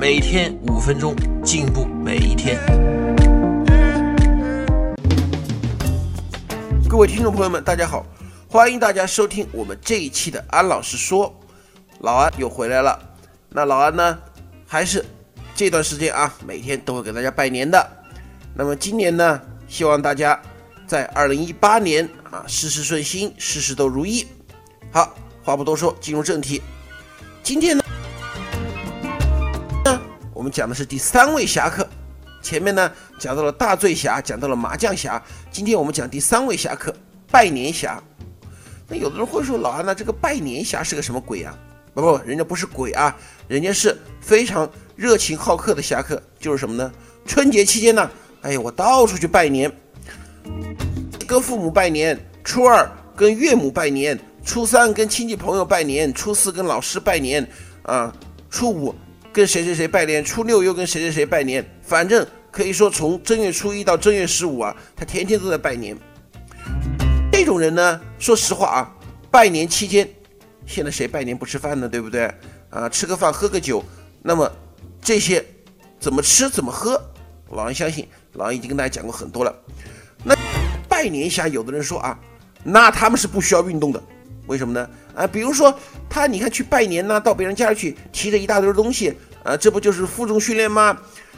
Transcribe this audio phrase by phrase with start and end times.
[0.00, 1.12] 每天五分钟，
[1.42, 2.56] 进步每一天。
[6.88, 8.06] 各位听众朋友们，大家好，
[8.48, 11.34] 欢迎大家收听我们这一期的安老师说，
[11.98, 12.96] 老安又回来了。
[13.48, 14.16] 那老安呢，
[14.68, 15.04] 还是
[15.56, 17.84] 这段时间啊，每天都会给大家拜年的。
[18.54, 20.40] 那么今年呢，希望大家
[20.86, 24.28] 在二零一八年啊，事事顺心，事事都如意。
[24.92, 25.12] 好，
[25.42, 26.62] 话不多说，进入正题。
[27.42, 27.82] 今天呢，
[30.50, 31.88] 讲的是第三位侠客。
[32.40, 36.94] 前面呢讲到了大醉侠，讲到了麻将侠，今天我们讲第三位侠客
[37.30, 38.02] 拜年侠。
[38.86, 41.56] 那有的人会说，老安，那这个拜年侠是个什么鬼啊？
[41.92, 43.14] 不不，人家不是鬼啊，
[43.48, 46.22] 人家是非常热情好客的侠客。
[46.38, 46.90] 就是什么呢？
[47.26, 48.10] 春节期间呢，
[48.42, 49.70] 哎呀，我到处去拜年，
[51.26, 54.18] 跟父母拜年，初二跟岳母拜年。
[54.44, 57.46] 初三跟亲戚朋友拜年，初四跟老师拜年，
[57.82, 58.10] 啊，
[58.48, 58.94] 初五
[59.38, 65.96] 跟谁谁谁拜年，初六又跟谁谁谁拜年，反正可以说从正月初一到正月十五啊，他天天都在拜年。
[67.30, 68.96] 这种人呢，说实话啊，
[69.30, 70.10] 拜年期间，
[70.66, 71.88] 现在谁拜年不吃饭呢？
[71.88, 72.28] 对不对？
[72.70, 73.80] 啊，吃个饭喝个酒，
[74.24, 74.50] 那么
[75.00, 75.44] 这些
[76.00, 77.00] 怎么吃怎么喝，
[77.50, 79.54] 老王相信，老王已经跟大家讲过很多了。
[80.24, 80.34] 那
[80.88, 82.18] 拜年下，有的人说啊，
[82.64, 84.02] 那他们是不需要运动的。
[84.48, 84.90] 为什么呢？
[85.14, 85.72] 啊，比如说
[86.08, 89.12] 他，你看去拜年呢，到别人家里去，提着一大堆东西，
[89.44, 90.96] 啊，这不就是负重训练吗？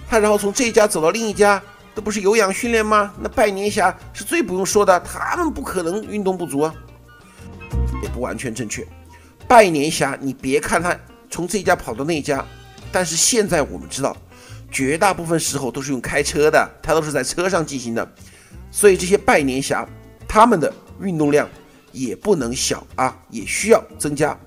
[0.09, 1.63] 他然后从这一家走到另一家，
[1.95, 3.13] 这不是有氧训练吗？
[3.21, 6.75] 那拜年侠是最不用说的，他们不可能运动不足啊，
[8.03, 8.87] 也不完全正确。
[9.47, 10.97] 拜年侠，你别看他
[11.31, 12.45] 从这一家跑到那家，
[12.91, 14.17] 但是现在我们知道，
[14.71, 18.13] 绝大部分时候都是用开车的，他都是在车上进行的，
[18.71, 19.87] 所以这些拜年侠
[20.27, 21.49] 他们的运动量。
[21.93, 24.39] 也不能小啊，也需要增加。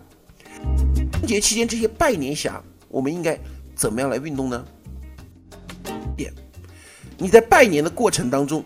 [1.12, 2.64] 春节期间这些拜年侠，
[2.94, 3.36] 我们应该
[3.76, 4.64] 怎么样来运动呢？
[6.16, 6.32] 点，
[7.18, 8.64] 你在拜年的过程当中，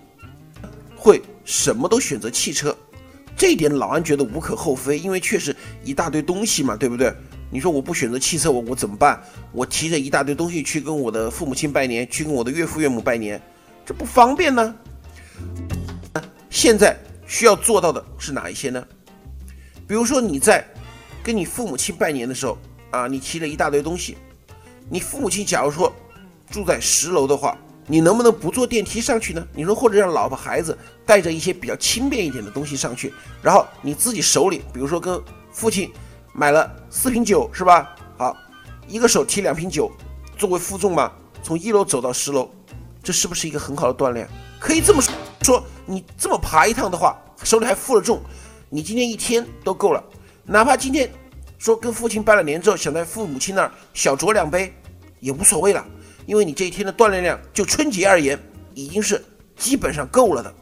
[0.98, 2.76] 会什么都选择汽车，
[3.38, 7.16] 这一点老安觉得无可厚非，因为确实一大堆东西嘛，对不对？
[7.50, 9.24] 你说我不选择汽车，我我怎么办？
[9.54, 13.42] 我提着一大堆东西去跟我的父母亲拜年，去跟我的岳父岳母拜年，
[13.86, 14.76] 这不方便呢。
[16.50, 16.96] 现在。
[17.30, 18.82] 需要做到的是哪一些呢？
[19.86, 20.66] 比如说你在
[21.22, 22.58] 跟你父母亲拜年的时候
[22.92, 24.18] 啊，你提了一大堆东西，
[24.90, 25.92] 你父母亲假如说
[26.50, 29.46] 住在十楼的话，你能不能不坐电梯上去呢？
[29.54, 35.22] 你说或者让老婆孩子带着一些比较轻便一点的东西上去，然后你自己手里，比如说跟
[35.52, 35.92] 父亲
[36.34, 37.96] 买了四瓶酒是吧？
[38.18, 38.36] 好，
[38.88, 39.92] 一个手提两瓶酒
[40.38, 41.12] 作为负重嘛，
[41.44, 42.50] 从一楼走到十楼，
[43.04, 44.28] 这是不是一个很好的锻炼？
[44.60, 45.14] 可以这么说。
[45.44, 48.22] 说你这么爬一趟的话，手里还负了重，
[48.70, 50.04] 你今天一天都够了。
[50.44, 51.10] 哪怕今天
[51.58, 54.74] 说跟父亲拜了年之后，想在父母亲那儿小酌两杯，
[55.20, 55.86] 也无所谓了，
[56.26, 58.38] 因为你这一天的锻炼量，就春节而言，
[58.74, 59.24] 已经是
[59.56, 60.54] 基本上够了的。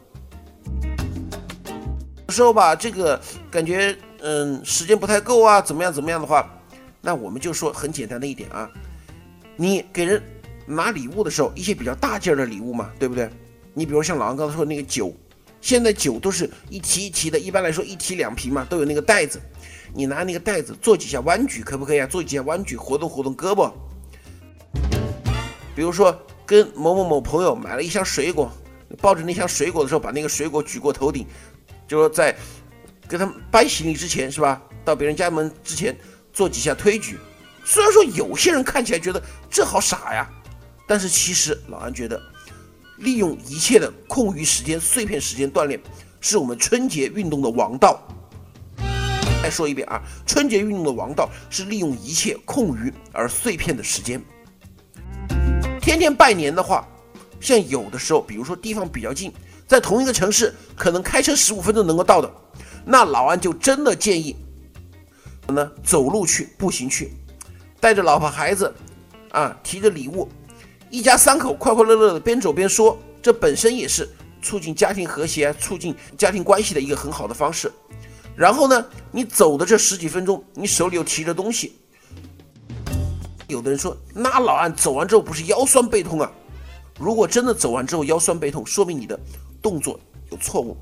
[2.28, 3.20] 有时候吧，这个
[3.50, 6.50] 感觉嗯时间不太够啊，怎么样怎么样的话，
[7.00, 8.68] 那我们就说很简单的一点啊，
[9.54, 10.22] 你给人
[10.66, 13.30] 拿礼物的时候，一些比较大件的礼物嘛，对不对？
[13.74, 15.14] 你比如像老王刚才说的那个酒，
[15.66, 19.40] 现在酒都是一提一提的，一般来说一提两瓶嘛，都有那个袋子。
[19.92, 22.06] 你拿那个袋子做几下弯举，可不可以啊？
[22.06, 23.72] 做几下弯举，活动活动胳膊。
[25.74, 26.16] 比如说
[26.46, 28.48] 跟某某某朋友买了一箱水果，
[29.02, 31.26] 抱着那箱水果的时候，把那个水果举过头顶，
[31.88, 32.32] 就说在
[33.08, 34.62] 给他们搬行李之前，是吧？
[34.84, 35.96] 到别人家门之前
[36.32, 37.18] 做几下推举。
[37.64, 40.30] 虽然说有些人看起来觉得这好傻呀，
[40.86, 42.22] 但是其实老安觉得。
[42.98, 45.80] 利用一切的空余时间、碎片时间锻炼，
[46.20, 48.00] 是我们春节运动的王道。
[49.42, 54.20] 再说一遍啊，春节运动的王道是利用一切空余而碎片的时间。
[55.80, 56.88] 天天拜年的话，
[57.40, 59.32] 像有的时候，比如说地方比较近，
[59.68, 62.28] 在同一个城市，可能开车十五分钟能够到的，
[62.84, 64.34] 那老安就真的建议，
[65.46, 67.12] 呢走路去，步行去，
[67.78, 68.74] 带着老婆孩子，
[69.30, 70.28] 啊，提着礼物。
[70.90, 74.08] 一家三口快快乐乐的边走边说，这本身也是
[74.40, 77.70] 促进家庭和谐、促进家庭关系的一个很好的方式。
[78.36, 81.76] 然后呢，你走的这十几分钟，你手里又提着东西。
[83.48, 86.30] 有的人说，那老安走完之后不是腰酸背痛啊？
[86.98, 89.18] 如果真的走完之后腰酸背痛，说明你的
[89.60, 89.98] 动作
[90.30, 90.76] 有错误。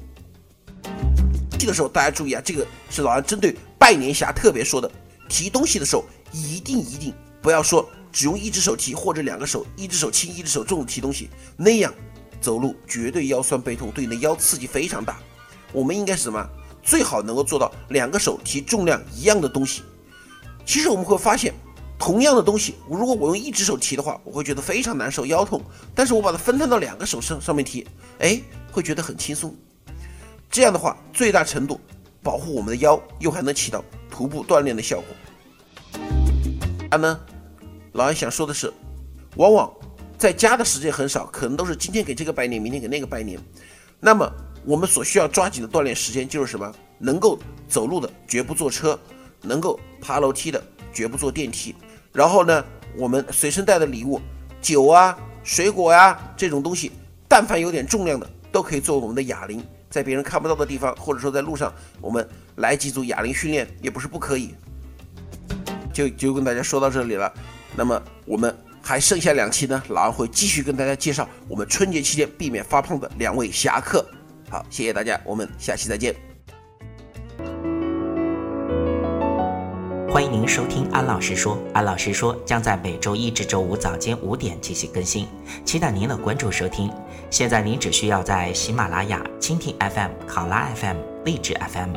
[1.59, 4.91] 这个时候大家注意啊，这个是老安针对拜年侠特别说的，
[5.29, 11.93] 提东西的时候一定一定不要说只用一只手提或者两个手，一只手轻一只手重的提东西，那样
[12.41, 15.19] 走路绝对腰酸背痛，对你的腰刺激非常大。
[15.73, 16.49] 我们应该是什么？
[16.81, 19.83] 最好能够做到两个手提重量一样的东西。
[20.65, 21.53] 其实我们会发现，
[21.99, 25.61] 同样的东西，如果我用一只手提的话，我会觉得非常难受，腰痛。
[25.93, 27.85] 但是我把它分摊到两个手上上面提，
[28.21, 28.41] 哎，
[28.71, 29.53] 会觉得很轻松。
[30.49, 31.81] 这样的话，最大程度
[32.23, 36.01] 保护我们的腰，又还能起到徒步锻炼的效果。
[36.91, 37.19] 啊呢，
[37.95, 38.73] 老安想说的是，
[39.37, 39.73] 往往
[40.19, 43.39] 在家的时间很少，可能都是今天给这个拜年，明天给那个拜年。
[44.01, 44.29] 那么
[44.65, 46.75] 我们所需要抓紧的锻炼时间就是什么？
[46.99, 47.39] 能够
[47.69, 48.99] 走路的绝不坐车，
[49.43, 50.61] 能够爬楼梯的
[50.93, 51.73] 绝不坐电梯。
[52.13, 52.65] 然后呢，
[52.97, 54.21] 我们随身带的礼物，
[54.61, 56.91] 酒啊、水果呀这种东西，
[57.29, 59.65] 但凡有点重量的，都可以做我们的哑铃。
[59.89, 64.53] 在别人看不到的地方，或者说在路上，我们来几组哑铃训练也不是不可以。
[65.93, 67.33] 就就跟大家说到这里了。
[67.77, 74.07] 那么我们还剩下两期呢，老安会继续跟大家介绍我们春节期间避免发胖的两位侠客。
[74.49, 76.15] 好，谢谢大家，我们下期再见。
[80.09, 85.27] 欢迎您收听安老师说，安老师说将在每周一至周五早间五点进行更新，
[85.65, 86.89] 期待您的关注收听。
[87.31, 91.97] 现在您只需要在喜马拉雅、蜻蜓 FM、考拉 FM、荔枝 FM、